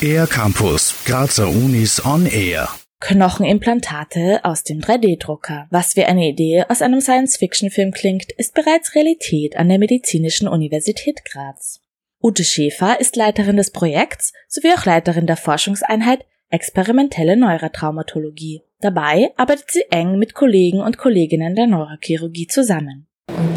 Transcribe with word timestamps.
Air 0.00 0.26
Campus, 0.26 0.94
Grazer 1.04 1.48
Unis 1.48 2.04
on 2.04 2.26
Air. 2.26 2.68
Knochenimplantate 3.00 4.40
aus 4.44 4.62
dem 4.62 4.80
3D-Drucker. 4.80 5.66
Was 5.70 5.96
wie 5.96 6.04
eine 6.04 6.28
Idee 6.28 6.64
aus 6.68 6.82
einem 6.82 7.00
Science-Fiction-Film 7.00 7.92
klingt, 7.92 8.32
ist 8.32 8.54
bereits 8.54 8.94
Realität 8.94 9.56
an 9.56 9.68
der 9.68 9.78
Medizinischen 9.78 10.48
Universität 10.48 11.24
Graz. 11.24 11.80
Ute 12.22 12.44
Schäfer 12.44 13.00
ist 13.00 13.16
Leiterin 13.16 13.56
des 13.56 13.70
Projekts 13.70 14.32
sowie 14.48 14.72
auch 14.72 14.84
Leiterin 14.84 15.26
der 15.26 15.36
Forschungseinheit 15.36 16.24
Experimentelle 16.48 17.36
Neurotraumatologie. 17.36 18.62
Dabei 18.80 19.32
arbeitet 19.36 19.70
sie 19.70 19.84
eng 19.90 20.18
mit 20.18 20.34
Kollegen 20.34 20.80
und 20.80 20.96
Kolleginnen 20.96 21.56
der 21.56 21.66
Neurochirurgie 21.66 22.46
zusammen. 22.46 23.06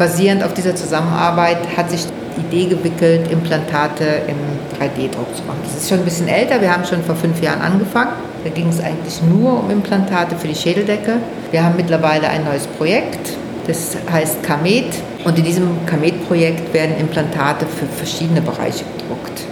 Basierend 0.00 0.42
auf 0.42 0.54
dieser 0.54 0.74
Zusammenarbeit 0.74 1.76
hat 1.76 1.90
sich 1.90 2.06
die 2.34 2.40
Idee 2.40 2.70
gewickelt, 2.70 3.30
Implantate 3.30 4.22
im 4.28 4.36
3D-Druck 4.78 5.36
zu 5.36 5.42
machen. 5.42 5.58
Das 5.62 5.76
ist 5.76 5.90
schon 5.90 5.98
ein 5.98 6.06
bisschen 6.06 6.26
älter, 6.26 6.58
wir 6.62 6.72
haben 6.72 6.86
schon 6.86 7.02
vor 7.02 7.16
fünf 7.16 7.42
Jahren 7.42 7.60
angefangen. 7.60 8.12
Da 8.42 8.48
ging 8.48 8.70
es 8.70 8.80
eigentlich 8.80 9.20
nur 9.22 9.62
um 9.62 9.70
Implantate 9.70 10.36
für 10.36 10.48
die 10.48 10.54
Schädeldecke. 10.54 11.18
Wir 11.50 11.62
haben 11.62 11.76
mittlerweile 11.76 12.30
ein 12.30 12.46
neues 12.46 12.66
Projekt, 12.66 13.36
das 13.66 13.94
heißt 14.10 14.42
Kamet. 14.42 14.86
Und 15.26 15.36
in 15.36 15.44
diesem 15.44 15.84
Kamet-Projekt 15.84 16.72
werden 16.72 16.96
Implantate 16.98 17.66
für 17.66 17.84
verschiedene 17.84 18.40
Bereiche 18.40 18.86
gedruckt. 18.96 19.42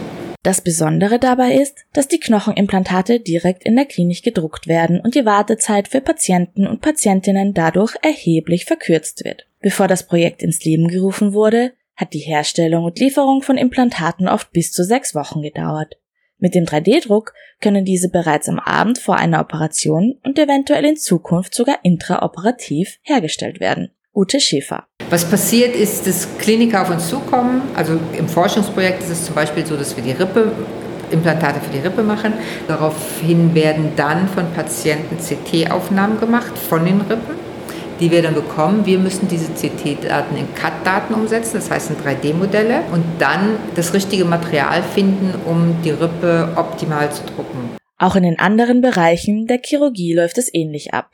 Das 0.45 0.63
Besondere 0.63 1.19
dabei 1.19 1.57
ist, 1.57 1.85
dass 1.93 2.09
die 2.09 2.21
Knochenimplantate 2.21 3.21
direkt 3.21 3.65
in 3.65 3.77
der 3.77 3.85
Klinik 3.85 4.23
gedruckt 4.23 4.67
werden 4.67 4.99
und 4.99 5.15
die 5.15 5.27
Wartezeit 5.27 5.89
für 5.89 6.01
Patienten 6.01 6.67
und 6.67 6.81
Patientinnen 6.81 7.53
dadurch 7.53 7.97
erheblich 8.01 8.65
verkürzt 8.65 9.27
wird. 9.27 9.48
Bevor 9.61 9.89
das 9.89 10.07
Projekt 10.07 10.43
ins 10.43 10.65
Leben 10.65 10.89
gerufen 10.89 11.33
wurde, 11.33 11.73
hat 11.97 12.15
die 12.15 12.21
Herstellung 12.21 12.85
und 12.85 13.01
Lieferung 13.01 13.43
von 13.43 13.59
Implantaten 13.59 14.29
oft 14.29 14.53
bis 14.53 14.71
zu 14.71 14.85
sechs 14.85 15.15
Wochen 15.17 15.43
gedauert. 15.43 15.97
Mit 16.39 16.55
dem 16.55 16.65
3D-Druck 16.65 17.35
können 17.61 17.85
diese 17.85 18.09
bereits 18.09 18.49
am 18.49 18.61
Abend 18.61 18.99
vor 18.99 19.17
einer 19.17 19.41
Operation 19.41 20.15
und 20.23 20.39
eventuell 20.39 20.85
in 20.85 20.97
Zukunft 20.97 21.55
sogar 21.55 21.81
intraoperativ 21.83 22.99
hergestellt 23.03 23.59
werden. 23.59 23.91
Ute 24.15 24.39
Schäfer. 24.39 24.87
Was 25.11 25.29
passiert 25.29 25.75
ist, 25.75 26.07
dass 26.07 26.39
Kliniker 26.39 26.83
auf 26.83 26.91
uns 26.91 27.09
zukommen. 27.09 27.63
Also 27.75 27.99
im 28.17 28.29
Forschungsprojekt 28.29 29.03
ist 29.03 29.11
es 29.11 29.27
zum 29.27 29.35
Beispiel 29.35 29.67
so, 29.67 29.77
dass 29.77 29.97
wir 29.97 30.05
die 30.05 30.13
Rippe 30.13 30.53
Implantate 31.11 31.61
für 31.61 31.71
die 31.73 31.79
Rippe 31.79 32.03
machen. 32.03 32.35
Daraufhin 32.69 33.55
werden 33.55 33.93
dann 33.97 34.29
von 34.29 34.53
Patienten 34.53 35.17
CT-Aufnahmen 35.17 36.21
gemacht 36.21 36.57
von 36.57 36.85
den 36.85 37.01
Rippen 37.01 37.48
die 38.01 38.11
wir 38.11 38.23
dann 38.23 38.35
bekommen. 38.35 38.87
Wir 38.87 38.99
müssen 38.99 39.29
diese 39.29 39.53
CT-Daten 39.53 40.37
in 40.37 40.55
CAD-Daten 40.55 41.15
umsetzen, 41.15 41.55
das 41.55 41.71
heißt 41.71 41.91
in 41.91 41.97
3D-Modelle, 41.97 42.83
und 42.93 43.05
dann 43.19 43.57
das 43.75 43.95
richtige 43.95 44.25
Material 44.25 44.83
finden, 44.83 45.35
um 45.47 45.77
die 45.85 45.91
Rippe 45.91 46.53
optimal 46.57 47.11
zu 47.13 47.25
drucken. 47.25 47.77
Auch 47.99 48.17
in 48.17 48.23
den 48.23 48.39
anderen 48.39 48.81
Bereichen 48.81 49.47
der 49.47 49.61
Chirurgie 49.65 50.15
läuft 50.15 50.39
es 50.39 50.53
ähnlich 50.53 50.95
ab. 50.95 51.11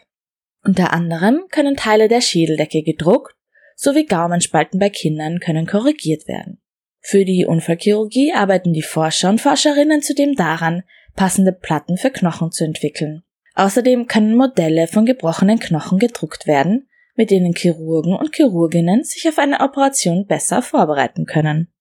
Unter 0.64 0.92
anderem 0.92 1.44
können 1.50 1.76
Teile 1.76 2.08
der 2.08 2.20
Schädeldecke 2.20 2.82
gedruckt, 2.82 3.34
sowie 3.76 4.06
Gaumenspalten 4.06 4.78
bei 4.78 4.88
Kindern 4.88 5.40
können 5.40 5.66
korrigiert 5.66 6.28
werden. 6.28 6.60
Für 7.00 7.24
die 7.24 7.44
Unfallchirurgie 7.44 8.32
arbeiten 8.32 8.72
die 8.72 8.82
Forscher 8.82 9.28
und 9.28 9.40
Forscherinnen 9.40 10.00
zudem 10.00 10.34
daran, 10.34 10.84
passende 11.16 11.52
Platten 11.52 11.96
für 11.98 12.10
Knochen 12.10 12.50
zu 12.50 12.64
entwickeln. 12.64 13.22
Außerdem 13.54 14.06
können 14.06 14.36
Modelle 14.36 14.88
von 14.88 15.06
gebrochenen 15.06 15.58
Knochen 15.58 15.98
gedruckt 15.98 16.46
werden, 16.46 16.88
mit 17.14 17.30
denen 17.30 17.54
Chirurgen 17.54 18.16
und 18.16 18.34
Chirurginnen 18.34 19.04
sich 19.04 19.28
auf 19.28 19.38
eine 19.38 19.60
Operation 19.60 20.26
besser 20.26 20.60
vorbereiten 20.62 21.24
können. 21.24 21.72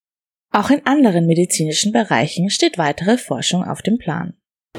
Auch 0.51 0.69
in 0.69 0.85
anderen 0.85 1.25
medizinischen 1.25 1.91
Bereichen 1.91 2.51
steht 2.51 2.77
weitere 2.77 3.17
Forschung 3.17 3.63
auf 3.63 3.81
dem 3.81 3.97
Plan. 3.97 4.35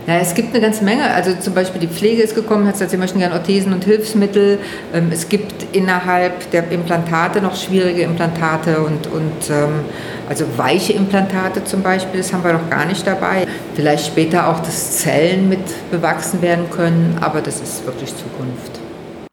Ja, 0.07 0.19
es 0.19 0.35
gibt 0.35 0.51
eine 0.51 0.61
ganze 0.61 0.85
Menge. 0.85 1.11
Also 1.11 1.35
zum 1.37 1.55
Beispiel 1.55 1.81
die 1.81 1.89
Pflege 1.89 2.23
ist 2.23 2.35
gekommen, 2.35 2.67
hat 2.67 2.75
gesagt, 2.75 2.91
sie 2.91 2.99
möchten 2.99 3.19
gerne 3.19 3.35
Orthesen 3.35 3.73
und 3.73 3.85
Hilfsmittel. 3.85 4.59
Ähm, 4.93 5.09
es 5.11 5.29
gibt 5.29 5.75
innerhalb 5.75 6.51
der 6.51 6.71
Implantate 6.71 7.41
noch 7.41 7.57
schwierige 7.57 8.03
Implantate 8.03 8.81
und, 8.81 9.07
und 9.07 9.51
ähm, 9.51 9.81
also 10.29 10.45
weiche 10.57 10.93
Implantate 10.93 11.65
zum 11.65 11.83
Beispiel, 11.83 12.21
das 12.21 12.33
haben 12.33 12.45
wir 12.45 12.53
noch 12.53 12.69
gar 12.69 12.85
nicht 12.85 13.07
dabei. 13.07 13.47
Vielleicht 13.75 14.07
später 14.07 14.49
auch, 14.49 14.61
dass 14.61 14.99
Zellen 14.99 15.49
mit 15.49 15.91
bewachsen 15.91 16.43
werden 16.43 16.69
können, 16.71 17.19
aber 17.21 17.41
das 17.41 17.61
ist 17.61 17.87
wirklich 17.87 18.11
Zukunft. 18.11 18.81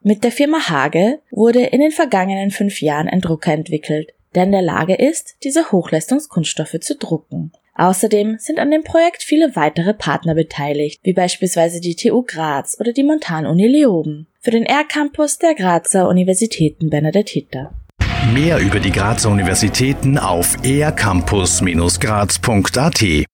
Mit 0.04 0.24
der 0.24 0.32
Firma 0.32 0.70
Hage 0.70 1.20
wurde 1.32 1.64
in 1.64 1.82
den 1.82 1.92
vergangenen 1.92 2.50
fünf 2.50 2.82
Jahren 2.82 3.08
ein 3.08 3.22
Drucker 3.22 3.54
entwickelt, 3.54 4.14
der 4.36 4.44
in 4.44 4.52
der 4.52 4.62
Lage 4.62 4.96
ist, 4.96 5.36
diese 5.44 5.72
Hochleistungskunststoffe 5.72 6.80
zu 6.80 6.96
drucken. 6.98 7.52
Außerdem 7.82 8.38
sind 8.38 8.60
an 8.60 8.70
dem 8.70 8.84
Projekt 8.84 9.24
viele 9.24 9.56
weitere 9.56 9.96
Partner 9.96 10.36
beteiligt, 10.36 11.00
wie 11.02 11.14
beispielsweise 11.14 11.82
die 11.82 11.96
TU 11.96 12.22
Graz 12.22 12.78
oder 12.80 12.94
die 12.94 13.02
Montanuni 13.02 13.68
Leoben 13.68 14.28
für 14.40 14.52
den 14.52 14.68
R-Campus 14.68 15.40
der 15.40 15.56
Grazer 15.56 16.08
Universitäten 16.08 16.92
Benedetta. 16.92 17.74
Mehr 18.36 18.60
über 18.60 18.80
die 18.80 18.92
Grazer 18.92 19.32
Universitäten 19.32 20.20
auf 20.20 20.58
ercampus-graz.at 20.64 23.26